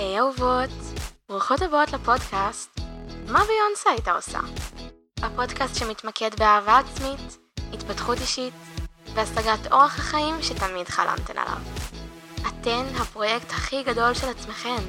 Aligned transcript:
היי 0.00 0.18
אהובות, 0.18 0.70
ברוכות 1.28 1.62
הבאות 1.62 1.92
לפודקאסט 1.92 2.80
מה 3.28 3.40
ביונסה 3.44 3.90
הייתה 3.90 4.12
עושה? 4.12 4.38
הפודקאסט 5.22 5.74
שמתמקד 5.74 6.30
באהבה 6.38 6.78
עצמית, 6.78 7.38
התפתחות 7.72 8.18
אישית 8.18 8.54
והשגת 9.14 9.72
אורח 9.72 9.98
החיים 9.98 10.42
שתמיד 10.42 10.88
חלמתן 10.88 11.38
עליו. 11.38 11.58
אתן 12.48 12.84
הפרויקט 13.00 13.50
הכי 13.50 13.82
גדול 13.82 14.14
של 14.14 14.28
עצמכן, 14.28 14.82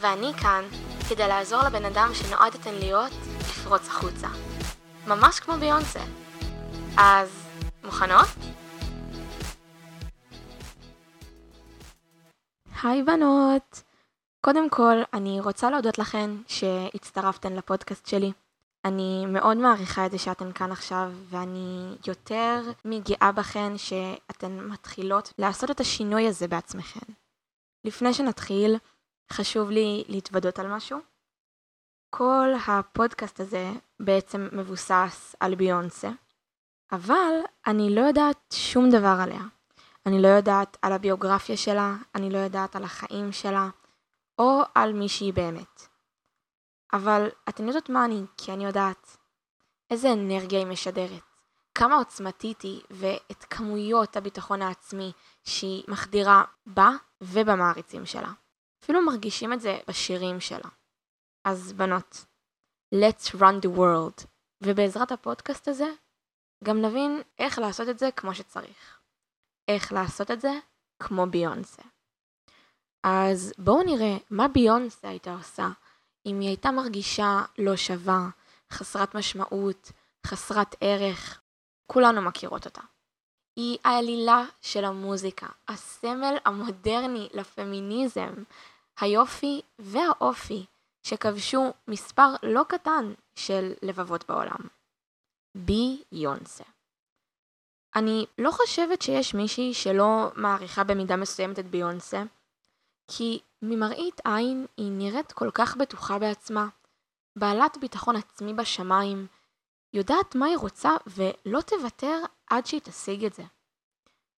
ואני 0.00 0.32
כאן 0.42 0.64
כדי 1.08 1.28
לעזור 1.28 1.62
לבן 1.62 1.84
אדם 1.84 2.10
שנועדתן 2.14 2.74
להיות 2.74 3.12
לפרוץ 3.40 3.88
החוצה. 3.88 4.28
ממש 5.06 5.40
כמו 5.40 5.54
ביונסה. 5.60 6.00
אז, 6.98 7.28
מוכנות? 7.84 8.28
היי 12.82 13.02
בנות! 13.02 13.93
קודם 14.44 14.70
כל, 14.70 14.96
אני 15.12 15.40
רוצה 15.40 15.70
להודות 15.70 15.98
לכן 15.98 16.30
שהצטרפתן 16.46 17.52
לפודקאסט 17.52 18.06
שלי. 18.06 18.32
אני 18.84 19.26
מאוד 19.26 19.56
מעריכה 19.56 20.06
את 20.06 20.10
זה 20.10 20.18
שאתן 20.18 20.52
כאן 20.52 20.72
עכשיו, 20.72 21.12
ואני 21.28 21.96
יותר 22.06 22.60
מגאה 22.84 23.32
בכן 23.32 23.78
שאתן 23.78 24.60
מתחילות 24.60 25.32
לעשות 25.38 25.70
את 25.70 25.80
השינוי 25.80 26.28
הזה 26.28 26.48
בעצמכן. 26.48 27.12
לפני 27.84 28.14
שנתחיל, 28.14 28.76
חשוב 29.32 29.70
לי 29.70 30.04
להתוודות 30.08 30.58
על 30.58 30.66
משהו. 30.66 30.98
כל 32.10 32.48
הפודקאסט 32.66 33.40
הזה 33.40 33.72
בעצם 34.00 34.48
מבוסס 34.52 35.36
על 35.40 35.54
ביונסה, 35.54 36.10
אבל 36.92 37.32
אני 37.66 37.94
לא 37.94 38.00
יודעת 38.00 38.54
שום 38.54 38.90
דבר 38.90 39.16
עליה. 39.20 39.42
אני 40.06 40.22
לא 40.22 40.28
יודעת 40.28 40.76
על 40.82 40.92
הביוגרפיה 40.92 41.56
שלה, 41.56 41.94
אני 42.14 42.30
לא 42.30 42.38
יודעת 42.38 42.76
על 42.76 42.84
החיים 42.84 43.32
שלה, 43.32 43.68
או 44.38 44.62
על 44.74 44.92
מי 44.92 45.08
שהיא 45.08 45.32
באמת. 45.32 45.82
אבל 46.92 47.28
אתן 47.48 47.66
יודעות 47.66 47.88
מה 47.88 48.04
אני, 48.04 48.22
כי 48.36 48.52
אני 48.52 48.64
יודעת 48.64 49.16
איזה 49.90 50.12
אנרגיה 50.12 50.58
היא 50.58 50.66
משדרת, 50.66 51.22
כמה 51.74 51.96
עוצמתית 51.96 52.62
היא 52.62 52.82
ואת 52.90 53.44
כמויות 53.44 54.16
הביטחון 54.16 54.62
העצמי 54.62 55.12
שהיא 55.44 55.84
מחדירה 55.88 56.44
בה 56.66 56.90
ובמעריצים 57.20 58.06
שלה. 58.06 58.32
אפילו 58.82 59.02
מרגישים 59.02 59.52
את 59.52 59.60
זה 59.60 59.78
בשירים 59.88 60.40
שלה. 60.40 60.68
אז 61.44 61.72
בנות, 61.72 62.24
let's 62.94 63.34
run 63.34 63.66
the 63.66 63.78
world, 63.78 64.26
ובעזרת 64.60 65.12
הפודקאסט 65.12 65.68
הזה 65.68 65.92
גם 66.64 66.82
נבין 66.82 67.22
איך 67.38 67.58
לעשות 67.58 67.88
את 67.88 67.98
זה 67.98 68.10
כמו 68.16 68.34
שצריך. 68.34 68.98
איך 69.68 69.92
לעשות 69.92 70.30
את 70.30 70.40
זה 70.40 70.52
כמו 71.02 71.26
ביונסה. 71.26 71.82
אז 73.06 73.52
בואו 73.58 73.82
נראה 73.82 74.16
מה 74.30 74.48
ביונסה 74.48 75.08
הייתה 75.08 75.34
עושה 75.34 75.68
אם 76.26 76.40
היא 76.40 76.48
הייתה 76.48 76.70
מרגישה 76.70 77.42
לא 77.58 77.76
שווה, 77.76 78.28
חסרת 78.72 79.14
משמעות, 79.14 79.92
חסרת 80.26 80.74
ערך. 80.80 81.40
כולנו 81.86 82.22
מכירות 82.22 82.64
אותה. 82.64 82.80
היא 83.56 83.78
העלילה 83.84 84.44
של 84.60 84.84
המוזיקה, 84.84 85.46
הסמל 85.68 86.36
המודרני 86.44 87.28
לפמיניזם, 87.32 88.34
היופי 89.00 89.60
והאופי 89.78 90.66
שכבשו 91.02 91.72
מספר 91.88 92.28
לא 92.42 92.62
קטן 92.68 93.12
של 93.34 93.72
לבבות 93.82 94.24
בעולם. 94.28 94.60
ביונסה. 95.54 96.64
אני 97.96 98.26
לא 98.38 98.50
חושבת 98.50 99.02
שיש 99.02 99.34
מישהי 99.34 99.74
שלא 99.74 100.30
מעריכה 100.36 100.84
במידה 100.84 101.16
מסוימת 101.16 101.58
את 101.58 101.66
ביונסה, 101.66 102.22
כי 103.10 103.40
ממראית 103.62 104.20
עין 104.24 104.66
היא 104.76 104.92
נראית 104.92 105.32
כל 105.32 105.50
כך 105.54 105.76
בטוחה 105.76 106.18
בעצמה, 106.18 106.68
בעלת 107.36 107.76
ביטחון 107.80 108.16
עצמי 108.16 108.54
בשמיים, 108.54 109.26
יודעת 109.92 110.34
מה 110.34 110.46
היא 110.46 110.56
רוצה 110.56 110.90
ולא 111.06 111.60
תוותר 111.60 112.18
עד 112.50 112.66
שהיא 112.66 112.80
תשיג 112.80 113.24
את 113.24 113.34
זה. 113.34 113.42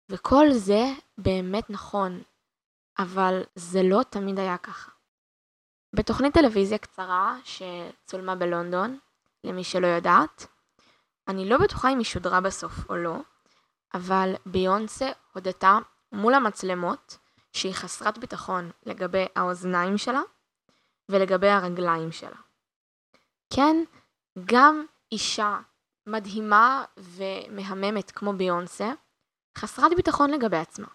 וכל 0.09 0.47
זה 0.51 0.85
באמת 1.19 1.71
נכון, 1.71 2.23
אבל 2.99 3.43
זה 3.55 3.83
לא 3.83 4.03
תמיד 4.03 4.39
היה 4.39 4.59
ככה. 4.59 4.91
בתוכנית 5.97 6.35
טלוויזיה 6.35 6.79
קצרה 6.79 7.37
שצולמה 7.45 8.35
בלונדון, 8.35 8.99
למי 9.45 9.65
שלא 9.65 9.87
יודעת, 9.87 10.47
אני 11.29 11.49
לא 11.49 11.59
בטוחה 11.59 11.93
אם 11.93 11.99
היא 11.99 12.05
שודרה 12.05 12.41
בסוף 12.41 12.91
או 12.91 12.97
לא, 12.97 13.17
אבל 13.95 14.35
ביונסה 14.47 15.11
הודתה 15.33 15.79
מול 16.13 16.35
המצלמות 16.35 17.19
שהיא 17.55 17.75
חסרת 17.75 18.19
ביטחון 18.19 18.71
לגבי 18.87 19.27
האוזניים 19.37 19.99
שלה 19.99 20.21
ולגבי 21.09 21.49
הרגליים 21.49 22.13
שלה. 22.13 22.37
כן, 23.55 23.77
גם 24.45 24.87
אישה 25.13 25.61
מדהימה 26.07 26.85
ומהממת 26.97 28.11
כמו 28.11 28.33
ביונסה, 28.33 28.93
חסרת 29.59 29.93
ביטחון 29.97 30.31
לגבי 30.31 30.57
עצמה. 30.57 30.87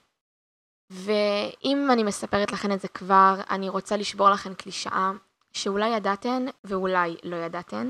ואם 0.89 1.87
אני 1.93 2.03
מספרת 2.03 2.51
לכן 2.51 2.71
את 2.71 2.79
זה 2.79 2.87
כבר, 2.87 3.35
אני 3.49 3.69
רוצה 3.69 3.97
לשבור 3.97 4.29
לכן 4.29 4.53
קלישאה 4.53 5.11
שאולי 5.53 5.89
ידעתן 5.89 6.45
ואולי 6.63 7.15
לא 7.23 7.35
ידעתן. 7.35 7.89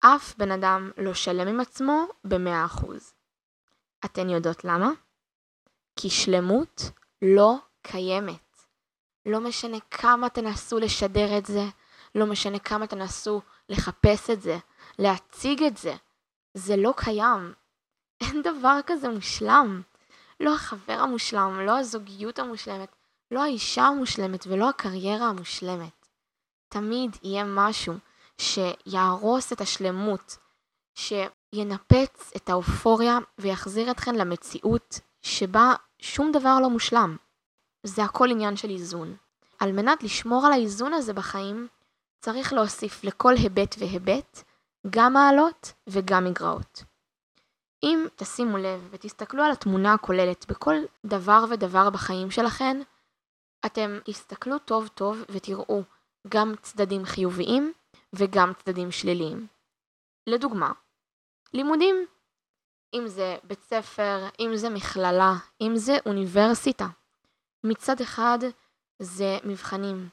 אף 0.00 0.36
בן 0.36 0.50
אדם 0.50 0.90
לא 0.96 1.14
שלם 1.14 1.48
עם 1.48 1.60
עצמו 1.60 2.06
ב-100%. 2.24 2.86
אתן 4.04 4.28
יודעות 4.28 4.64
למה? 4.64 4.90
כי 5.96 6.10
שלמות 6.10 6.82
לא 7.22 7.58
קיימת. 7.82 8.56
לא 9.26 9.40
משנה 9.40 9.76
כמה 9.90 10.28
תנסו 10.28 10.78
לשדר 10.78 11.38
את 11.38 11.46
זה, 11.46 11.64
לא 12.14 12.26
משנה 12.26 12.58
כמה 12.58 12.86
תנסו 12.86 13.40
לחפש 13.68 14.30
את 14.30 14.42
זה, 14.42 14.58
להציג 14.98 15.62
את 15.62 15.76
זה, 15.76 15.94
זה 16.54 16.76
לא 16.76 16.94
קיים. 16.96 17.52
אין 18.20 18.42
דבר 18.42 18.78
כזה 18.86 19.08
מושלם. 19.08 19.82
לא 20.40 20.54
החבר 20.54 20.92
המושלם, 20.92 21.60
לא 21.66 21.78
הזוגיות 21.78 22.38
המושלמת, 22.38 22.96
לא 23.30 23.42
האישה 23.42 23.82
המושלמת 23.82 24.46
ולא 24.46 24.68
הקריירה 24.68 25.28
המושלמת. 25.28 26.06
תמיד 26.68 27.16
יהיה 27.22 27.44
משהו 27.46 27.94
שיהרוס 28.38 29.52
את 29.52 29.60
השלמות, 29.60 30.38
שינפץ 30.94 32.32
את 32.36 32.48
האופוריה 32.50 33.18
ויחזיר 33.38 33.90
אתכן 33.90 34.14
למציאות 34.14 35.00
שבה 35.22 35.74
שום 35.98 36.32
דבר 36.32 36.58
לא 36.62 36.70
מושלם. 36.70 37.16
זה 37.82 38.04
הכל 38.04 38.30
עניין 38.30 38.56
של 38.56 38.70
איזון. 38.70 39.16
על 39.58 39.72
מנת 39.72 40.02
לשמור 40.02 40.46
על 40.46 40.52
האיזון 40.52 40.92
הזה 40.92 41.12
בחיים, 41.12 41.68
צריך 42.20 42.52
להוסיף 42.52 43.04
לכל 43.04 43.34
היבט 43.36 43.74
והיבט 43.78 44.42
גם 44.90 45.12
מעלות 45.12 45.72
וגם 45.86 46.24
מגרעות. 46.24 46.84
אם 47.82 48.06
תשימו 48.16 48.56
לב 48.56 48.88
ותסתכלו 48.90 49.42
על 49.42 49.52
התמונה 49.52 49.94
הכוללת 49.94 50.46
בכל 50.48 50.74
דבר 51.06 51.44
ודבר 51.50 51.90
בחיים 51.90 52.30
שלכם, 52.30 52.80
אתם 53.66 53.98
תסתכלו 54.04 54.58
טוב 54.58 54.88
טוב 54.88 55.24
ותראו 55.30 55.82
גם 56.28 56.54
צדדים 56.62 57.04
חיוביים 57.04 57.72
וגם 58.12 58.52
צדדים 58.58 58.90
שליליים. 58.90 59.46
לדוגמה, 60.26 60.72
לימודים. 61.54 62.06
אם 62.94 63.08
זה 63.08 63.36
בית 63.44 63.62
ספר, 63.62 64.28
אם 64.40 64.50
זה 64.54 64.68
מכללה, 64.70 65.32
אם 65.60 65.72
זה 65.76 65.96
אוניברסיטה. 66.06 66.86
מצד 67.64 68.00
אחד 68.00 68.38
זה 68.98 69.38
מבחנים, 69.44 70.08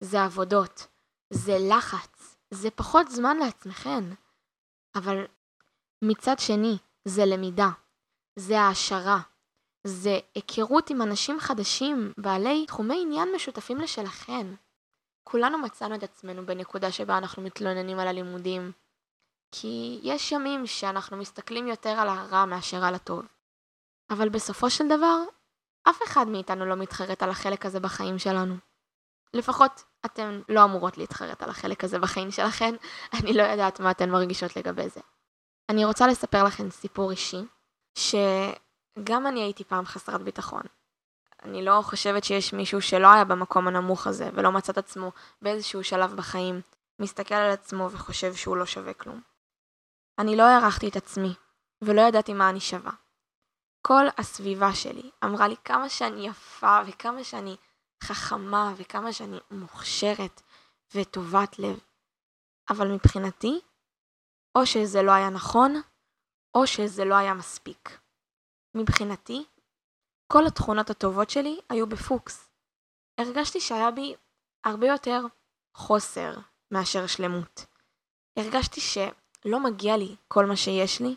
זה 0.00 0.24
עבודות, 0.24 0.86
זה 1.30 1.56
לחץ, 1.70 2.36
זה 2.50 2.70
פחות 2.70 3.10
זמן 3.10 3.36
לעצמכן. 3.36 4.04
אבל 4.94 5.26
מצד 6.02 6.38
שני, 6.38 6.76
זה 7.04 7.24
למידה, 7.24 7.70
זה 8.36 8.60
העשרה, 8.60 9.20
זה 9.84 10.18
היכרות 10.34 10.90
עם 10.90 11.02
אנשים 11.02 11.40
חדשים, 11.40 12.12
בעלי 12.18 12.66
תחומי 12.66 13.02
עניין 13.02 13.28
משותפים 13.34 13.78
לשלכן. 13.78 14.46
כולנו 15.24 15.58
מצאנו 15.58 15.94
את 15.94 16.02
עצמנו 16.02 16.46
בנקודה 16.46 16.92
שבה 16.92 17.18
אנחנו 17.18 17.42
מתלוננים 17.42 17.98
על 17.98 18.08
הלימודים, 18.08 18.72
כי 19.52 20.00
יש 20.02 20.32
ימים 20.32 20.66
שאנחנו 20.66 21.16
מסתכלים 21.16 21.66
יותר 21.66 21.90
על 21.90 22.08
הרע 22.08 22.44
מאשר 22.44 22.84
על 22.84 22.94
הטוב. 22.94 23.22
אבל 24.10 24.28
בסופו 24.28 24.70
של 24.70 24.88
דבר, 24.88 25.22
אף 25.90 26.02
אחד 26.04 26.28
מאיתנו 26.28 26.66
לא 26.66 26.76
מתחרט 26.76 27.22
על 27.22 27.30
החלק 27.30 27.66
הזה 27.66 27.80
בחיים 27.80 28.18
שלנו. 28.18 28.54
לפחות 29.34 29.84
אתן 30.06 30.40
לא 30.48 30.64
אמורות 30.64 30.98
להתחרט 30.98 31.42
על 31.42 31.50
החלק 31.50 31.84
הזה 31.84 31.98
בחיים 31.98 32.30
שלכן, 32.30 32.74
אני 33.18 33.32
לא 33.32 33.42
יודעת 33.42 33.80
מה 33.80 33.90
אתן 33.90 34.10
מרגישות 34.10 34.56
לגבי 34.56 34.88
זה. 34.88 35.00
אני 35.68 35.84
רוצה 35.84 36.06
לספר 36.06 36.44
לכם 36.44 36.70
סיפור 36.70 37.10
אישי, 37.10 37.42
שגם 37.98 39.26
אני 39.26 39.42
הייתי 39.42 39.64
פעם 39.64 39.84
חסרת 39.84 40.22
ביטחון. 40.22 40.62
אני 41.42 41.64
לא 41.64 41.80
חושבת 41.82 42.24
שיש 42.24 42.52
מישהו 42.52 42.80
שלא 42.82 43.12
היה 43.12 43.24
במקום 43.24 43.68
הנמוך 43.68 44.06
הזה, 44.06 44.30
ולא 44.34 44.52
מצא 44.52 44.72
את 44.72 44.78
עצמו 44.78 45.12
באיזשהו 45.42 45.84
שלב 45.84 46.16
בחיים, 46.16 46.60
מסתכל 46.98 47.34
על 47.34 47.50
עצמו 47.50 47.90
וחושב 47.90 48.34
שהוא 48.34 48.56
לא 48.56 48.66
שווה 48.66 48.94
כלום. 48.94 49.20
אני 50.18 50.36
לא 50.36 50.42
הערכתי 50.42 50.88
את 50.88 50.96
עצמי, 50.96 51.34
ולא 51.82 52.00
ידעתי 52.02 52.32
מה 52.34 52.50
אני 52.50 52.60
שווה. 52.60 52.92
כל 53.86 54.04
הסביבה 54.18 54.74
שלי 54.74 55.10
אמרה 55.24 55.48
לי 55.48 55.56
כמה 55.64 55.88
שאני 55.88 56.26
יפה 56.26 56.80
וכמה 56.86 57.24
שאני 57.24 57.56
חכמה 58.04 58.74
וכמה 58.76 59.12
שאני 59.12 59.38
מוכשרת 59.50 60.42
וטובת 60.94 61.58
לב. 61.58 61.80
אבל 62.70 62.92
מבחינתי, 62.92 63.60
או 64.58 64.66
שזה 64.66 65.02
לא 65.02 65.12
היה 65.12 65.30
נכון, 65.30 65.74
או 66.54 66.66
שזה 66.66 67.04
לא 67.04 67.14
היה 67.14 67.34
מספיק. 67.34 67.98
מבחינתי, 68.74 69.44
כל 70.32 70.46
התכונות 70.46 70.90
הטובות 70.90 71.30
שלי 71.30 71.60
היו 71.68 71.86
בפוקס. 71.86 72.50
הרגשתי 73.18 73.60
שהיה 73.60 73.90
בי 73.90 74.14
הרבה 74.64 74.86
יותר 74.86 75.20
חוסר 75.74 76.34
מאשר 76.70 77.06
שלמות. 77.06 77.66
הרגשתי 78.38 78.80
שלא 78.80 79.60
מגיע 79.60 79.96
לי 79.96 80.16
כל 80.28 80.46
מה 80.46 80.56
שיש 80.56 81.00
לי, 81.00 81.16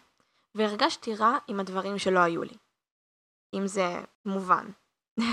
והרגשתי 0.58 1.16
רע 1.16 1.38
עם 1.48 1.60
הדברים 1.60 1.98
שלא 1.98 2.20
היו 2.20 2.44
לי. 2.44 2.58
אם 3.54 3.68
זה 3.68 4.02
מובן. 4.26 4.66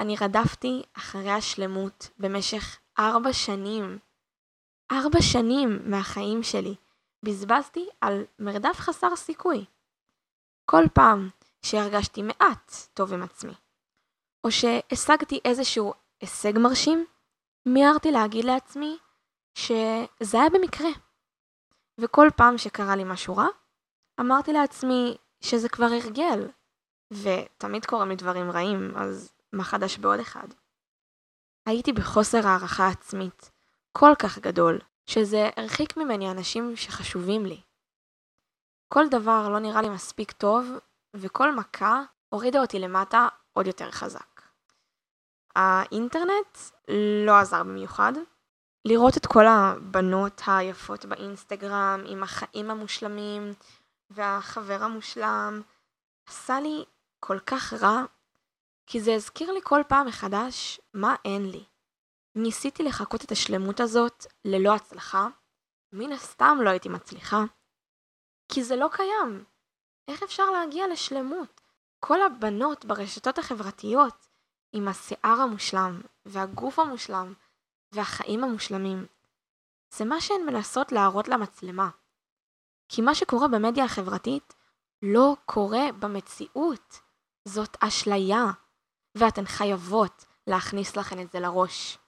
אני 0.00 0.16
רדפתי 0.20 0.82
אחרי 0.92 1.30
השלמות 1.30 2.10
במשך 2.18 2.78
ארבע 2.98 3.32
שנים. 3.32 3.98
ארבע 4.92 5.22
שנים 5.22 5.90
מהחיים 5.90 6.42
שלי 6.42 6.74
בזבזתי 7.22 7.88
על 8.00 8.24
מרדף 8.38 8.76
חסר 8.76 9.16
סיכוי. 9.16 9.64
כל 10.64 10.84
פעם 10.94 11.28
שהרגשתי 11.62 12.22
מעט 12.22 12.72
טוב 12.94 13.12
עם 13.12 13.22
עצמי, 13.22 13.52
או 14.44 14.50
שהשגתי 14.50 15.40
איזשהו 15.44 15.94
הישג 16.20 16.58
מרשים, 16.58 17.06
מיהרתי 17.66 18.10
להגיד 18.10 18.44
לעצמי 18.44 18.98
שזה 19.54 20.40
היה 20.40 20.50
במקרה. 20.50 20.90
וכל 21.98 22.28
פעם 22.36 22.58
שקרה 22.58 22.96
לי 22.96 23.04
משהו 23.04 23.36
רע, 23.36 23.46
אמרתי 24.20 24.52
לעצמי 24.52 25.16
שזה 25.40 25.68
כבר 25.68 25.84
הרגל, 25.86 26.48
ותמיד 27.10 27.84
קורים 27.86 28.08
לי 28.08 28.16
דברים 28.16 28.50
רעים, 28.50 28.96
אז 28.96 29.32
מה 29.52 29.64
חדש 29.64 29.98
בעוד 29.98 30.20
אחד? 30.20 30.48
הייתי 31.66 31.92
בחוסר 31.92 32.46
הערכה 32.46 32.88
עצמית 32.88 33.50
כל 33.92 34.12
כך 34.18 34.38
גדול, 34.38 34.78
שזה 35.06 35.48
הרחיק 35.56 35.96
ממני 35.96 36.30
אנשים 36.30 36.76
שחשובים 36.76 37.46
לי. 37.46 37.60
כל 38.88 39.08
דבר 39.10 39.48
לא 39.48 39.58
נראה 39.58 39.82
לי 39.82 39.88
מספיק 39.88 40.32
טוב, 40.32 40.66
וכל 41.14 41.54
מכה 41.54 42.02
הורידה 42.28 42.60
אותי 42.60 42.78
למטה 42.78 43.28
עוד 43.52 43.66
יותר 43.66 43.90
חזק. 43.90 44.42
האינטרנט 45.56 46.58
לא 47.26 47.32
עזר 47.32 47.62
במיוחד. 47.62 48.12
לראות 48.84 49.16
את 49.16 49.26
כל 49.26 49.44
הבנות 49.46 50.42
היפות 50.46 51.04
באינסטגרם 51.04 52.04
עם 52.06 52.22
החיים 52.22 52.70
המושלמים 52.70 53.52
והחבר 54.10 54.82
המושלם 54.82 55.62
עשה 56.28 56.60
לי 56.60 56.84
כל 57.20 57.38
כך 57.46 57.72
רע, 57.72 58.02
כי 58.86 59.00
זה 59.00 59.14
הזכיר 59.14 59.52
לי 59.52 59.60
כל 59.62 59.80
פעם 59.88 60.06
מחדש 60.06 60.80
מה 60.94 61.14
אין 61.24 61.50
לי. 61.50 61.64
ניסיתי 62.34 62.82
לחקות 62.82 63.24
את 63.24 63.32
השלמות 63.32 63.80
הזאת 63.80 64.26
ללא 64.44 64.74
הצלחה, 64.74 65.28
מן 65.92 66.12
הסתם 66.12 66.58
לא 66.62 66.70
הייתי 66.70 66.88
מצליחה, 66.88 67.44
כי 68.48 68.64
זה 68.64 68.76
לא 68.76 68.88
קיים. 68.92 69.44
איך 70.08 70.22
אפשר 70.22 70.50
להגיע 70.50 70.88
לשלמות? 70.88 71.60
כל 72.00 72.22
הבנות 72.22 72.84
ברשתות 72.84 73.38
החברתיות 73.38 74.26
עם 74.72 74.88
השיער 74.88 75.40
המושלם, 75.40 76.00
והגוף 76.24 76.78
המושלם, 76.78 77.34
והחיים 77.92 78.44
המושלמים, 78.44 79.06
זה 79.94 80.04
מה 80.04 80.20
שהן 80.20 80.46
מנסות 80.46 80.92
להראות 80.92 81.28
למצלמה. 81.28 81.90
כי 82.92 83.02
מה 83.02 83.14
שקורה 83.14 83.48
במדיה 83.48 83.84
החברתית 83.84 84.54
לא 85.02 85.36
קורה 85.46 85.92
במציאות. 85.98 87.00
זאת 87.44 87.76
אשליה, 87.80 88.44
ואתן 89.14 89.44
חייבות 89.46 90.24
להכניס 90.46 90.96
לכן 90.96 91.20
את 91.20 91.32
זה 91.32 91.40
לראש. 91.40 91.98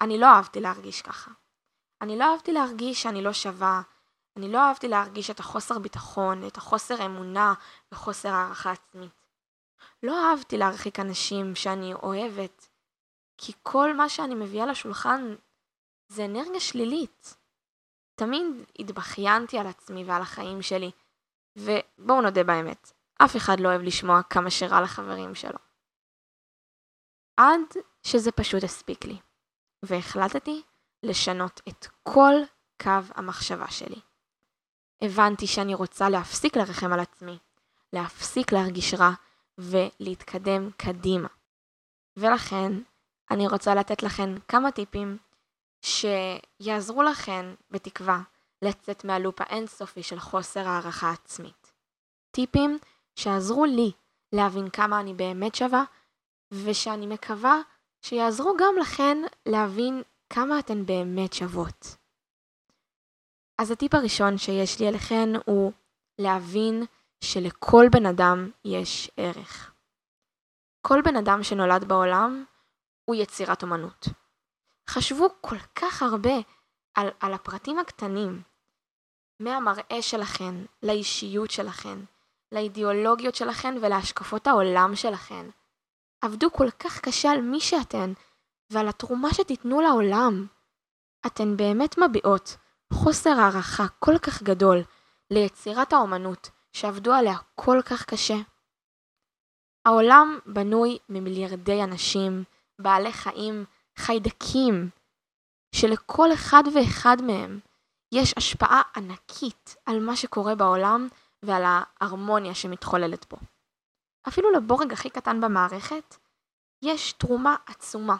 אני 0.00 0.18
לא 0.18 0.26
אהבתי 0.26 0.60
להרגיש 0.60 1.02
ככה. 1.02 1.30
אני 2.00 2.18
לא 2.18 2.32
אהבתי 2.32 2.52
להרגיש 2.52 3.02
שאני 3.02 3.22
לא 3.22 3.32
שווה, 3.32 3.82
אני 4.36 4.52
לא 4.52 4.58
אהבתי 4.58 4.88
להרגיש 4.88 5.30
את 5.30 5.40
החוסר 5.40 5.78
ביטחון, 5.78 6.46
את 6.46 6.56
החוסר 6.56 7.06
אמונה 7.06 7.54
וחוסר 7.92 8.28
הערכה 8.28 8.72
עצמית. 8.72 9.26
לא 10.02 10.30
אהבתי 10.30 10.58
להרחיק 10.58 11.00
אנשים 11.00 11.54
שאני 11.54 11.94
אוהבת, 11.94 12.68
כי 13.38 13.52
כל 13.62 13.96
מה 13.96 14.08
שאני 14.08 14.34
מביאה 14.34 14.66
לשולחן 14.66 15.34
זה 16.08 16.24
אנרגיה 16.24 16.60
שלילית. 16.60 17.36
תמיד 18.14 18.46
התבכיינתי 18.78 19.58
על 19.58 19.66
עצמי 19.66 20.04
ועל 20.04 20.22
החיים 20.22 20.62
שלי, 20.62 20.90
ובואו 21.56 22.20
נודה 22.20 22.44
באמת, 22.44 22.92
אף 23.18 23.36
אחד 23.36 23.60
לא 23.60 23.68
אוהב 23.68 23.82
לשמוע 23.82 24.22
כמה 24.22 24.50
שרע 24.50 24.80
לחברים 24.80 25.34
שלו. 25.34 25.58
עד 27.36 27.60
שזה 28.02 28.32
פשוט 28.32 28.64
הספיק 28.64 29.04
לי, 29.04 29.18
והחלטתי 29.82 30.62
לשנות 31.02 31.60
את 31.68 31.86
כל 32.02 32.34
קו 32.82 32.90
המחשבה 33.14 33.70
שלי. 33.70 34.00
הבנתי 35.02 35.46
שאני 35.46 35.74
רוצה 35.74 36.08
להפסיק 36.08 36.56
לרחם 36.56 36.92
על 36.92 37.00
עצמי, 37.00 37.38
להפסיק 37.92 38.52
להרגיש 38.52 38.94
רע 38.94 39.10
ולהתקדם 39.58 40.70
קדימה. 40.76 41.28
ולכן, 42.16 42.72
אני 43.30 43.48
רוצה 43.48 43.74
לתת 43.74 44.02
לכן 44.02 44.38
כמה 44.48 44.70
טיפים 44.70 45.18
שיעזרו 45.84 47.02
לכן, 47.02 47.46
בתקווה, 47.70 48.20
לצאת 48.62 49.04
מהלופ 49.04 49.40
האינסופי 49.40 50.02
של 50.02 50.20
חוסר 50.20 50.68
הערכה 50.68 51.10
עצמית. 51.10 51.72
טיפים 52.30 52.78
שעזרו 53.16 53.64
לי 53.64 53.92
להבין 54.32 54.70
כמה 54.70 55.00
אני 55.00 55.14
באמת 55.14 55.54
שווה, 55.54 55.84
ושאני 56.50 57.06
מקווה 57.06 57.60
שיעזרו 58.02 58.56
גם 58.58 58.74
לכן 58.80 59.18
להבין 59.46 60.02
כמה 60.30 60.58
אתן 60.58 60.86
באמת 60.86 61.32
שוות. 61.32 61.96
אז 63.58 63.70
הטיפ 63.70 63.94
הראשון 63.94 64.38
שיש 64.38 64.80
לי 64.80 64.88
אליכן 64.88 65.28
הוא 65.46 65.72
להבין 66.18 66.82
שלכל 67.20 67.86
בן 67.92 68.06
אדם 68.06 68.50
יש 68.64 69.10
ערך. 69.16 69.74
כל 70.86 71.00
בן 71.04 71.16
אדם 71.16 71.42
שנולד 71.42 71.84
בעולם 71.84 72.44
הוא 73.04 73.16
יצירת 73.16 73.62
אומנות. 73.62 74.23
חשבו 74.90 75.28
כל 75.40 75.58
כך 75.74 76.02
הרבה 76.02 76.34
על, 76.94 77.08
על 77.20 77.34
הפרטים 77.34 77.78
הקטנים, 77.78 78.42
מהמראה 79.40 80.02
שלכן, 80.02 80.54
לאישיות 80.82 81.50
שלכן, 81.50 81.98
לאידיאולוגיות 82.52 83.34
שלכן 83.34 83.74
ולהשקפות 83.82 84.46
העולם 84.46 84.96
שלכן. 84.96 85.46
עבדו 86.22 86.52
כל 86.52 86.70
כך 86.70 87.00
קשה 87.00 87.30
על 87.30 87.40
מי 87.40 87.60
שאתן 87.60 88.12
ועל 88.70 88.88
התרומה 88.88 89.34
שתיתנו 89.34 89.80
לעולם. 89.80 90.46
אתן 91.26 91.56
באמת 91.56 91.98
מביעות 91.98 92.56
חוסר 92.92 93.30
הערכה 93.30 93.86
כל 93.98 94.18
כך 94.18 94.42
גדול 94.42 94.82
ליצירת 95.30 95.92
האומנות 95.92 96.50
שעבדו 96.72 97.12
עליה 97.12 97.36
כל 97.54 97.78
כך 97.84 98.04
קשה. 98.04 98.36
העולם 99.84 100.38
בנוי 100.46 100.98
ממיליארדי 101.08 101.82
אנשים, 101.82 102.44
בעלי 102.78 103.12
חיים, 103.12 103.64
חיידקים, 103.98 104.90
שלכל 105.74 106.32
אחד 106.34 106.62
ואחד 106.74 107.16
מהם 107.22 107.60
יש 108.14 108.34
השפעה 108.36 108.82
ענקית 108.96 109.76
על 109.86 110.00
מה 110.00 110.16
שקורה 110.16 110.54
בעולם 110.54 111.08
ועל 111.42 111.62
ההרמוניה 111.66 112.54
שמתחוללת 112.54 113.26
בו. 113.30 113.36
אפילו 114.28 114.50
לבורג 114.50 114.92
הכי 114.92 115.10
קטן 115.10 115.40
במערכת 115.40 116.16
יש 116.82 117.12
תרומה 117.12 117.56
עצומה, 117.66 118.16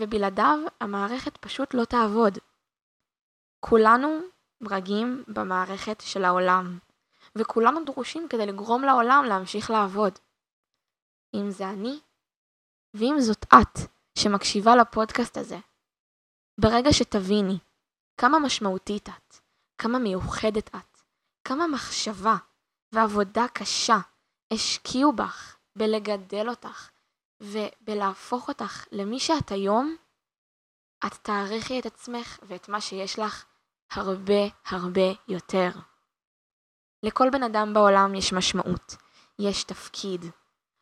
ובלעדיו 0.00 0.58
המערכת 0.80 1.36
פשוט 1.36 1.74
לא 1.74 1.84
תעבוד. 1.84 2.38
כולנו 3.60 4.20
ברגים 4.60 5.24
במערכת 5.28 6.00
של 6.00 6.24
העולם, 6.24 6.78
וכולנו 7.36 7.84
דרושים 7.84 8.28
כדי 8.28 8.46
לגרום 8.46 8.82
לעולם 8.82 9.24
להמשיך 9.28 9.70
לעבוד. 9.70 10.18
אם 11.34 11.50
זה 11.50 11.68
אני, 11.68 12.00
ואם 12.94 13.14
זאת 13.18 13.44
את 13.44 13.95
שמקשיבה 14.18 14.76
לפודקאסט 14.76 15.36
הזה, 15.36 15.58
ברגע 16.60 16.92
שתביני 16.92 17.58
כמה 18.16 18.38
משמעותית 18.38 19.08
את, 19.08 19.36
כמה 19.78 19.98
מיוחדת 19.98 20.68
את, 20.76 21.02
כמה 21.44 21.66
מחשבה 21.66 22.36
ועבודה 22.92 23.46
קשה 23.52 23.96
השקיעו 24.52 25.12
בך 25.12 25.56
בלגדל 25.76 26.48
אותך 26.48 26.90
ובלהפוך 27.40 28.48
אותך 28.48 28.86
למי 28.92 29.20
שאת 29.20 29.50
היום, 29.50 29.96
את 31.06 31.12
תעריכי 31.14 31.78
את 31.78 31.86
עצמך 31.86 32.38
ואת 32.42 32.68
מה 32.68 32.80
שיש 32.80 33.18
לך 33.18 33.44
הרבה 33.90 34.42
הרבה 34.66 35.12
יותר. 35.28 35.70
לכל 37.02 37.30
בן 37.32 37.42
אדם 37.42 37.74
בעולם 37.74 38.14
יש 38.14 38.32
משמעות, 38.32 38.96
יש 39.38 39.64
תפקיד. 39.64 40.24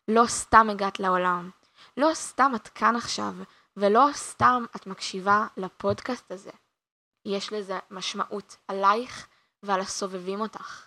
לא 0.09 0.27
סתם 0.27 0.71
הגעת 0.71 1.01
לעולם, 1.01 1.51
לא 1.97 2.11
סתם 2.15 2.53
את 2.57 2.69
כאן 2.69 2.97
עכשיו, 2.97 3.35
ולא 3.77 4.07
סתם 4.13 4.65
את 4.77 4.87
מקשיבה 4.87 5.47
לפודקאסט 5.57 6.33
הזה. 6.33 6.51
יש 7.25 7.53
לזה 7.53 7.79
משמעות 7.91 8.57
עלייך 8.69 9.29
ועל 9.63 9.81
הסובבים 9.81 10.41
אותך. 10.41 10.87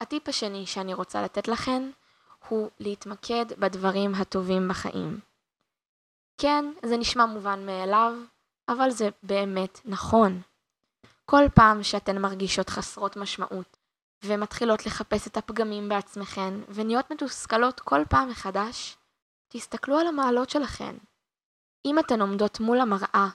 הטיפ 0.00 0.28
השני 0.28 0.66
שאני 0.66 0.94
רוצה 0.94 1.22
לתת 1.22 1.48
לכן 1.48 1.90
הוא 2.48 2.70
להתמקד 2.80 3.46
בדברים 3.58 4.14
הטובים 4.14 4.68
בחיים. 4.68 5.20
כן, 6.38 6.64
זה 6.82 6.96
נשמע 6.96 7.26
מובן 7.26 7.66
מאליו, 7.66 8.14
אבל 8.68 8.90
זה 8.90 9.08
באמת 9.22 9.80
נכון. 9.84 10.42
כל 11.24 11.44
פעם 11.54 11.82
שאתן 11.82 12.18
מרגישות 12.18 12.70
חסרות 12.70 13.16
משמעות, 13.16 13.76
ומתחילות 14.24 14.86
לחפש 14.86 15.26
את 15.26 15.36
הפגמים 15.36 15.88
בעצמכן, 15.88 16.54
ונהיות 16.68 17.10
מתוסכלות 17.10 17.80
כל 17.80 18.04
פעם 18.08 18.28
מחדש, 18.28 18.96
תסתכלו 19.52 19.98
על 19.98 20.06
המעלות 20.06 20.50
שלכן. 20.50 20.96
אם 21.84 21.98
אתן 21.98 22.20
עומדות 22.20 22.60
מול 22.60 22.80
המראה, 22.80 23.28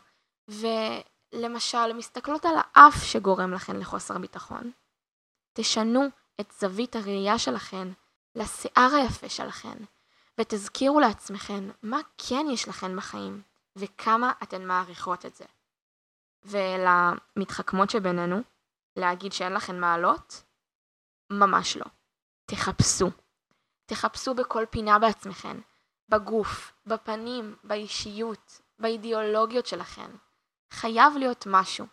ולמשל 0.47 1.93
מסתכלות 1.93 2.45
על 2.45 2.55
האף 2.57 3.03
שגורם 3.03 3.53
לכן 3.53 3.75
לחוסר 3.75 4.17
ביטחון, 4.17 4.71
תשנו 5.53 6.03
את 6.41 6.51
זווית 6.59 6.95
הראייה 6.95 7.39
שלכן 7.39 7.87
לשיער 8.35 8.95
היפה 8.95 9.29
שלכן, 9.29 9.77
ותזכירו 10.37 10.99
לעצמכן 10.99 11.63
מה 11.83 11.99
כן 12.17 12.45
יש 12.51 12.67
לכן 12.67 12.95
בחיים, 12.95 13.41
וכמה 13.75 14.31
אתן 14.43 14.65
מעריכות 14.65 15.25
את 15.25 15.35
זה. 15.35 15.45
ולמתחכמות 16.43 17.89
שבינינו, 17.89 18.41
להגיד 18.95 19.33
שאין 19.33 19.53
לכן 19.53 19.79
מעלות? 19.79 20.43
ממש 21.29 21.77
לא. 21.77 21.85
תחפשו. 22.45 23.11
תחפשו 23.85 24.33
בכל 24.33 24.65
פינה 24.69 24.99
בעצמכן, 24.99 25.57
בגוף, 26.09 26.73
בפנים, 26.85 27.55
באישיות, 27.63 28.61
באידיאולוגיות 28.79 29.65
שלכן. 29.65 30.11
חייב 30.71 31.17
להיות 31.17 31.43
משהו 31.49 31.85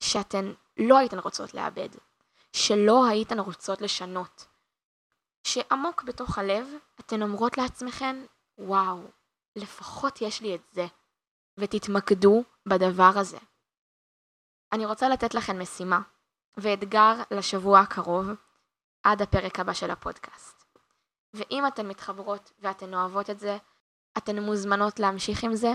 שאתן 0.00 0.52
לא 0.76 0.98
הייתן 0.98 1.18
רוצות 1.18 1.54
לאבד, 1.54 1.88
שלא 2.52 3.06
הייתן 3.06 3.38
רוצות 3.38 3.80
לשנות, 3.80 4.46
שעמוק 5.44 6.02
בתוך 6.02 6.38
הלב 6.38 6.66
אתן 7.00 7.22
אומרות 7.22 7.58
לעצמכן, 7.58 8.24
וואו, 8.58 9.10
לפחות 9.56 10.22
יש 10.22 10.40
לי 10.40 10.54
את 10.54 10.60
זה, 10.72 10.86
ותתמקדו 11.58 12.44
בדבר 12.66 13.10
הזה. 13.16 13.38
אני 14.72 14.86
רוצה 14.86 15.08
לתת 15.08 15.34
לכן 15.34 15.58
משימה 15.58 16.00
ואתגר 16.56 17.14
לשבוע 17.30 17.80
הקרוב 17.80 18.26
עד 19.02 19.22
הפרק 19.22 19.60
הבא 19.60 19.72
של 19.72 19.90
הפודקאסט. 19.90 20.64
ואם 21.34 21.66
אתן 21.66 21.88
מתחברות 21.88 22.52
ואתן 22.60 22.94
אוהבות 22.94 23.30
את 23.30 23.40
זה, 23.40 23.58
אתן 24.18 24.38
מוזמנות 24.38 25.00
להמשיך 25.00 25.44
עם 25.44 25.54
זה 25.54 25.72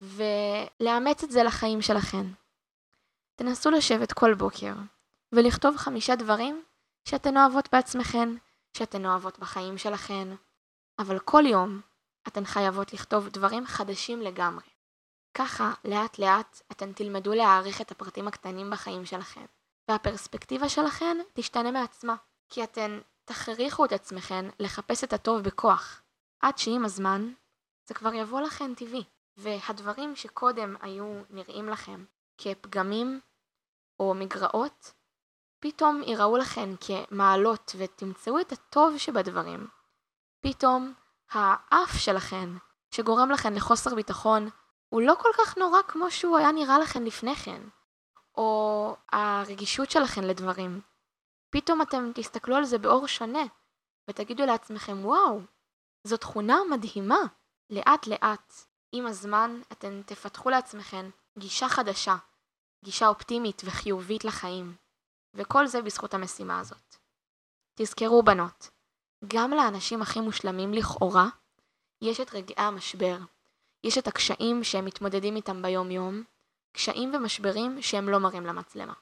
ולאמץ 0.00 1.24
את 1.24 1.30
זה 1.30 1.42
לחיים 1.42 1.82
שלכן. 1.82 2.26
תנסו 3.36 3.70
לשבת 3.70 4.12
כל 4.12 4.34
בוקר 4.34 4.72
ולכתוב 5.32 5.76
חמישה 5.76 6.16
דברים 6.16 6.62
שאתן 7.04 7.36
אוהבות 7.36 7.68
בעצמכן, 7.72 8.28
שאתן 8.76 9.06
אוהבות 9.06 9.38
בחיים 9.38 9.78
שלכן, 9.78 10.28
אבל 10.98 11.18
כל 11.18 11.46
יום 11.46 11.80
אתן 12.28 12.44
חייבות 12.44 12.92
לכתוב 12.92 13.28
דברים 13.28 13.66
חדשים 13.66 14.22
לגמרי. 14.22 14.64
ככה, 15.34 15.72
לאט 15.84 16.18
לאט, 16.18 16.60
אתן 16.72 16.92
תלמדו 16.92 17.34
להעריך 17.34 17.80
את 17.80 17.90
הפרטים 17.90 18.28
הקטנים 18.28 18.70
בחיים 18.70 19.06
שלכן, 19.06 19.44
והפרספקטיבה 19.88 20.68
שלכן 20.68 21.16
תשתנה 21.34 21.70
מעצמה, 21.70 22.14
כי 22.48 22.64
אתן 22.64 23.00
תכריחו 23.28 23.84
את 23.84 23.92
עצמכן 23.92 24.46
לחפש 24.58 25.04
את 25.04 25.12
הטוב 25.12 25.42
בכוח, 25.42 26.02
עד 26.40 26.58
שעם 26.58 26.84
הזמן 26.84 27.32
זה 27.86 27.94
כבר 27.94 28.14
יבוא 28.14 28.40
לכן 28.40 28.74
טבעי, 28.74 29.04
והדברים 29.36 30.16
שקודם 30.16 30.76
היו 30.80 31.22
נראים 31.30 31.68
לכם 31.68 32.04
כפגמים 32.38 33.20
או 34.00 34.14
מגרעות, 34.14 34.92
פתאום 35.60 36.02
יראו 36.06 36.36
לכן 36.36 36.70
כמעלות 36.80 37.74
ותמצאו 37.78 38.40
את 38.40 38.52
הטוב 38.52 38.98
שבדברים. 38.98 39.68
פתאום 40.40 40.94
האף 41.30 41.96
שלכן, 41.98 42.48
שגורם 42.90 43.30
לכן 43.30 43.54
לחוסר 43.54 43.94
ביטחון, 43.94 44.50
הוא 44.88 45.02
לא 45.02 45.14
כל 45.18 45.30
כך 45.38 45.58
נורא 45.58 45.78
כמו 45.88 46.10
שהוא 46.10 46.38
היה 46.38 46.52
נראה 46.52 46.78
לכן 46.78 47.04
לפני 47.04 47.36
כן. 47.36 47.62
או 48.36 48.96
הרגישות 49.12 49.90
שלכן 49.90 50.24
לדברים. 50.24 50.80
פתאום 51.50 51.82
אתם 51.82 52.10
תסתכלו 52.14 52.56
על 52.56 52.64
זה 52.64 52.78
באור 52.78 53.06
שונה, 53.06 53.44
ותגידו 54.10 54.46
לעצמכם, 54.46 55.04
וואו, 55.04 55.40
זו 56.04 56.16
תכונה 56.16 56.58
מדהימה. 56.70 57.20
לאט 57.70 58.06
לאט, 58.06 58.52
עם 58.92 59.06
הזמן, 59.06 59.60
אתן 59.72 60.02
תפתחו 60.06 60.50
לעצמכן 60.50 61.10
גישה 61.38 61.68
חדשה, 61.68 62.16
גישה 62.84 63.08
אופטימית 63.08 63.62
וחיובית 63.64 64.24
לחיים. 64.24 64.76
וכל 65.34 65.66
זה 65.66 65.82
בזכות 65.82 66.14
המשימה 66.14 66.60
הזאת. 66.60 66.96
תזכרו 67.74 68.22
בנות, 68.22 68.70
גם 69.28 69.50
לאנשים 69.50 70.02
הכי 70.02 70.20
מושלמים 70.20 70.72
לכאורה, 70.72 71.28
יש 72.02 72.20
את 72.20 72.34
רגעי 72.34 72.64
המשבר. 72.66 73.18
יש 73.84 73.98
את 73.98 74.06
הקשיים 74.06 74.64
שהם 74.64 74.84
מתמודדים 74.84 75.36
איתם 75.36 75.62
ביום 75.62 75.90
יום, 75.90 76.22
קשיים 76.72 77.14
ומשברים 77.14 77.82
שהם 77.82 78.08
לא 78.08 78.18
מראים 78.18 78.46
למצלמה. 78.46 78.92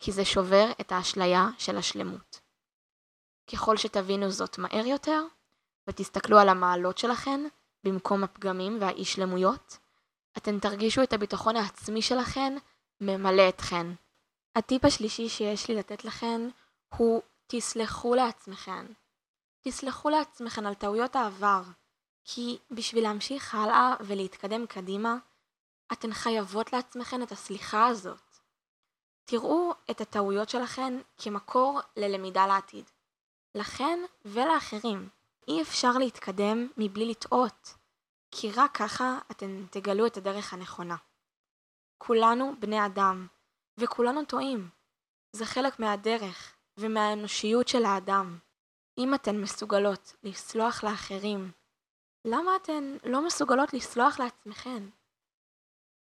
כי 0.00 0.12
זה 0.12 0.24
שובר 0.24 0.70
את 0.80 0.92
האשליה 0.92 1.48
של 1.58 1.76
השלמות. 1.76 2.40
ככל 3.52 3.76
שתבינו 3.76 4.30
זאת 4.30 4.58
מהר 4.58 4.86
יותר, 4.86 5.22
ותסתכלו 5.88 6.38
על 6.38 6.48
המעלות 6.48 6.98
שלכן, 6.98 7.40
במקום 7.84 8.24
הפגמים 8.24 8.78
והאי 8.80 9.04
שלמויות, 9.04 9.78
אתן 10.36 10.58
תרגישו 10.58 11.02
את 11.02 11.12
הביטחון 11.12 11.56
העצמי 11.56 12.02
שלכן 12.02 12.56
ממלא 13.00 13.48
אתכן. 13.48 13.86
הטיפ 14.56 14.84
השלישי 14.84 15.28
שיש 15.28 15.68
לי 15.68 15.74
לתת 15.74 16.04
לכן 16.04 16.40
הוא 16.96 17.22
תסלחו 17.46 18.14
לעצמכן. 18.14 18.86
תסלחו 19.60 20.10
לעצמכן 20.10 20.66
על 20.66 20.74
טעויות 20.74 21.16
העבר, 21.16 21.62
כי 22.24 22.58
בשביל 22.70 23.04
להמשיך 23.04 23.54
הלאה 23.54 23.94
ולהתקדם 24.00 24.66
קדימה, 24.66 25.16
אתן 25.92 26.12
חייבות 26.12 26.72
לעצמכן 26.72 27.22
את 27.22 27.32
הסליחה 27.32 27.86
הזאת. 27.86 28.27
תראו 29.30 29.72
את 29.90 30.00
הטעויות 30.00 30.48
שלכן 30.48 30.94
כמקור 31.18 31.80
ללמידה 31.96 32.46
לעתיד. 32.46 32.90
לכן 33.54 33.98
ולאחרים. 34.24 35.08
אי 35.48 35.62
אפשר 35.62 35.92
להתקדם 35.98 36.68
מבלי 36.76 37.10
לטעות, 37.10 37.74
כי 38.30 38.52
רק 38.52 38.76
ככה 38.76 39.18
אתן 39.30 39.66
תגלו 39.70 40.06
את 40.06 40.16
הדרך 40.16 40.52
הנכונה. 40.52 40.96
כולנו 41.98 42.52
בני 42.58 42.86
אדם, 42.86 43.26
וכולנו 43.78 44.24
טועים. 44.24 44.68
זה 45.32 45.46
חלק 45.46 45.80
מהדרך 45.80 46.56
ומהאנושיות 46.76 47.68
של 47.68 47.84
האדם. 47.84 48.38
אם 48.98 49.14
אתן 49.14 49.36
מסוגלות 49.40 50.16
לסלוח 50.22 50.84
לאחרים, 50.84 51.52
למה 52.24 52.56
אתן 52.56 52.96
לא 53.04 53.26
מסוגלות 53.26 53.72
לסלוח 53.72 54.20
לעצמכן? 54.20 54.82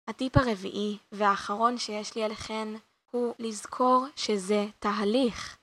הטיפ 0.08 0.36
הרביעי 0.36 0.98
והאחרון 1.12 1.78
שיש 1.78 2.14
לי 2.16 2.24
עליכן 2.24 2.68
הוא 3.10 3.34
לזכור 3.38 4.06
שזה 4.16 4.66
תהליך. 4.78 5.58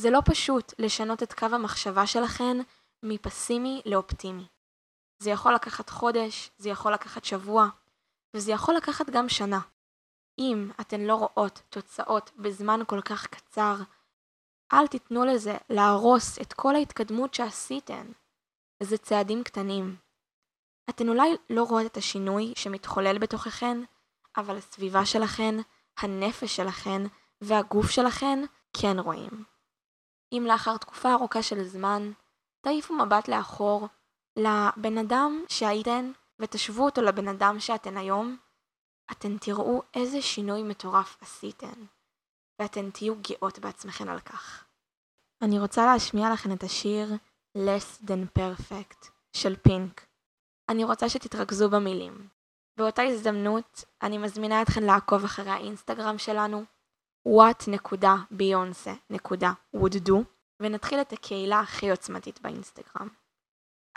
זה 0.00 0.10
לא 0.10 0.20
פשוט 0.24 0.74
לשנות 0.78 1.22
את 1.22 1.32
קו 1.32 1.46
המחשבה 1.46 2.06
שלכן 2.06 2.56
מפסימי 3.02 3.82
לאופטימי. 3.86 4.46
זה 5.22 5.30
יכול 5.30 5.54
לקחת 5.54 5.90
חודש, 5.90 6.50
זה 6.58 6.68
יכול 6.68 6.92
לקחת 6.94 7.24
שבוע, 7.24 7.68
וזה 8.34 8.52
יכול 8.52 8.74
לקחת 8.74 9.10
גם 9.10 9.28
שנה. 9.28 9.60
אם 10.38 10.70
אתן 10.80 11.00
לא 11.00 11.14
רואות 11.14 11.62
תוצאות 11.70 12.30
בזמן 12.36 12.80
כל 12.86 13.00
כך 13.00 13.26
קצר, 13.26 13.76
אל 14.72 14.86
תיתנו 14.86 15.24
לזה 15.24 15.56
להרוס 15.70 16.38
את 16.38 16.52
כל 16.52 16.74
ההתקדמות 16.74 17.34
שעשיתן. 17.34 18.12
זה 18.82 18.98
צעדים 18.98 19.44
קטנים. 19.44 19.96
אתן 20.90 21.08
אולי 21.08 21.36
לא 21.50 21.62
רואות 21.62 21.86
את 21.86 21.96
השינוי 21.96 22.52
שמתחולל 22.56 23.18
בתוככן, 23.18 23.78
אבל 24.36 24.56
הסביבה 24.56 25.06
שלכן, 25.06 25.54
הנפש 25.98 26.56
שלכן 26.56 27.02
והגוף 27.40 27.90
שלכן 27.90 28.44
כן 28.80 28.98
רואים. 28.98 29.44
אם 30.32 30.44
לאחר 30.46 30.76
תקופה 30.76 31.12
ארוכה 31.12 31.42
של 31.42 31.64
זמן, 31.64 32.12
תעיפו 32.60 32.94
מבט 32.94 33.28
לאחור 33.28 33.88
לבן 34.36 34.98
אדם 34.98 35.44
שהייתן 35.48 36.12
ותשוו 36.38 36.84
אותו 36.84 37.02
לבן 37.02 37.28
אדם 37.28 37.60
שאתן 37.60 37.96
היום, 37.96 38.36
אתן 39.12 39.38
תראו 39.38 39.82
איזה 39.94 40.22
שינוי 40.22 40.62
מטורף 40.62 41.16
עשיתן, 41.20 41.86
ואתן 42.58 42.90
תהיו 42.90 43.14
גאות 43.14 43.58
בעצמכן 43.58 44.08
על 44.08 44.20
כך. 44.20 44.64
אני 45.42 45.58
רוצה 45.58 45.86
להשמיע 45.86 46.32
לכן 46.32 46.52
את 46.52 46.62
השיר 46.62 47.08
Less 47.58 48.06
Than 48.06 48.38
Perfect 48.38 49.08
של 49.32 49.56
פינק. 49.56 50.06
אני 50.68 50.84
רוצה 50.84 51.08
שתתרכזו 51.08 51.70
במילים. 51.70 52.28
באותה 52.76 53.02
הזדמנות, 53.02 53.84
אני 54.02 54.18
מזמינה 54.18 54.62
אתכן 54.62 54.82
לעקוב 54.82 55.24
אחרי 55.24 55.50
האינסטגרם 55.50 56.18
שלנו, 56.18 56.64
what.beyonce.would 57.28 60.08
do, 60.08 60.14
ונתחיל 60.60 61.00
את 61.00 61.12
הקהילה 61.12 61.60
הכי 61.60 61.90
עוצמתית 61.90 62.40
באינסטגרם. 62.40 63.08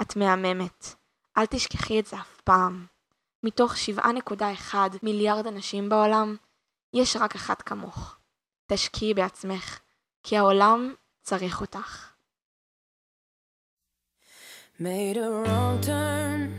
את 0.01 0.15
מהממת, 0.15 0.95
אל 1.37 1.45
תשכחי 1.45 1.99
את 1.99 2.05
זה 2.05 2.15
אף 2.15 2.41
פעם. 2.41 2.85
מתוך 3.43 3.73
7.1 3.97 4.75
מיליארד 5.03 5.47
אנשים 5.47 5.89
בעולם, 5.89 6.35
יש 6.93 7.15
רק 7.15 7.35
אחת 7.35 7.61
כמוך. 7.61 8.17
תשקיעי 8.67 9.13
בעצמך, 9.13 9.79
כי 10.23 10.37
העולם 10.37 10.93
צריך 11.21 11.61
אותך. 11.61 12.09
Made 14.79 15.17
a 15.17 15.29
wrong 15.29 15.85
turn 15.85 16.58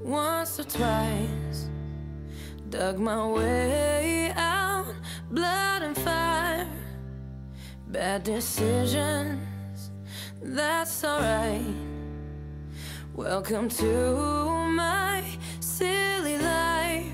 Once 0.00 0.60
or 0.60 0.64
twice, 0.64 1.68
dug 2.70 2.98
my 2.98 3.26
way 3.26 4.32
out, 4.36 4.86
blood 5.30 5.82
and 5.82 5.96
fire. 5.96 6.66
Bad 7.88 8.22
decisions, 8.22 9.90
that's 10.40 11.04
alright. 11.04 11.62
Welcome 13.14 13.68
to 13.70 14.46
my 14.70 15.24
silly 15.60 16.38
life. 16.38 17.12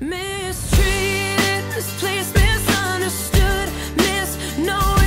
Mistreated, 0.00 1.64
misplaced, 1.74 2.34
misunderstood, 2.34 3.68
misknown. 3.96 4.99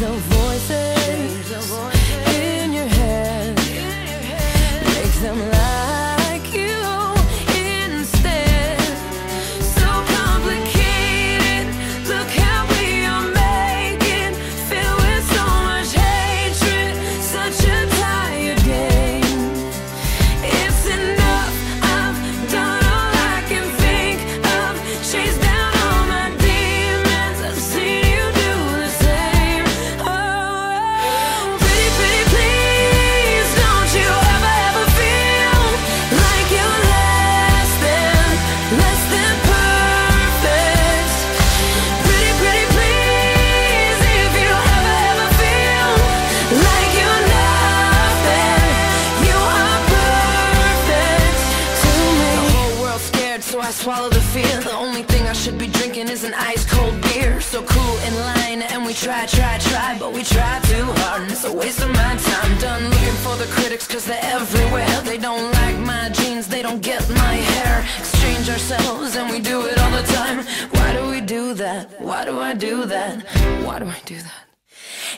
no 0.00 0.14
voices 0.14 1.50
in 2.34 2.72
your 2.72 2.86
head. 2.86 3.54
Make 4.94 5.12
them 5.20 5.59
they're 64.10 64.34
everywhere 64.34 65.00
They 65.02 65.18
don't 65.18 65.52
like 65.52 65.78
my 65.78 66.08
jeans, 66.10 66.48
they 66.48 66.62
don't 66.62 66.82
get 66.82 67.08
my 67.10 67.34
hair 67.52 67.86
Exchange 67.98 68.48
ourselves 68.48 69.16
and 69.16 69.30
we 69.30 69.40
do 69.40 69.66
it 69.66 69.78
all 69.78 69.90
the 69.90 70.02
time 70.02 70.38
Why 70.74 70.92
do 70.92 71.08
we 71.10 71.20
do 71.20 71.54
that? 71.54 72.00
Why 72.00 72.24
do 72.24 72.40
I 72.40 72.54
do 72.54 72.84
that? 72.86 73.24
Why 73.64 73.78
do 73.78 73.86
I 73.86 74.00
do 74.04 74.16
that? 74.16 74.44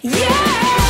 Yeah! 0.03 0.83